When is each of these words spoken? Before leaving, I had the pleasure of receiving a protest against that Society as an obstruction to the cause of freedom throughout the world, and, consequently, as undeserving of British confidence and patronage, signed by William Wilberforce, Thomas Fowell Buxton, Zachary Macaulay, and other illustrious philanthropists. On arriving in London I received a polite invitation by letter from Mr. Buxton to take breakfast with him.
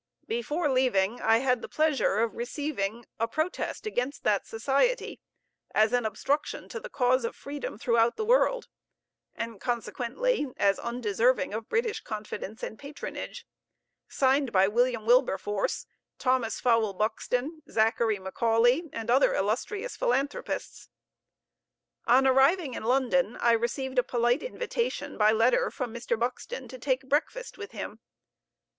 Before 0.25 0.67
leaving, 0.67 1.21
I 1.21 1.37
had 1.37 1.61
the 1.61 1.69
pleasure 1.69 2.21
of 2.23 2.33
receiving 2.33 3.05
a 3.19 3.27
protest 3.27 3.85
against 3.85 4.23
that 4.23 4.47
Society 4.47 5.19
as 5.75 5.93
an 5.93 6.07
obstruction 6.07 6.67
to 6.69 6.79
the 6.79 6.89
cause 6.89 7.23
of 7.23 7.35
freedom 7.35 7.77
throughout 7.77 8.17
the 8.17 8.25
world, 8.25 8.67
and, 9.35 9.61
consequently, 9.61 10.47
as 10.57 10.79
undeserving 10.79 11.53
of 11.53 11.69
British 11.69 11.99
confidence 12.01 12.63
and 12.63 12.79
patronage, 12.79 13.45
signed 14.07 14.51
by 14.51 14.67
William 14.67 15.05
Wilberforce, 15.05 15.85
Thomas 16.17 16.59
Fowell 16.59 16.93
Buxton, 16.95 17.61
Zachary 17.69 18.17
Macaulay, 18.17 18.89
and 18.91 19.11
other 19.11 19.35
illustrious 19.35 19.95
philanthropists. 19.95 20.89
On 22.07 22.25
arriving 22.25 22.73
in 22.73 22.81
London 22.85 23.37
I 23.37 23.51
received 23.51 23.99
a 23.99 24.03
polite 24.03 24.41
invitation 24.41 25.15
by 25.15 25.31
letter 25.31 25.69
from 25.69 25.93
Mr. 25.93 26.17
Buxton 26.17 26.67
to 26.69 26.79
take 26.79 27.07
breakfast 27.07 27.59
with 27.59 27.69
him. 27.73 27.99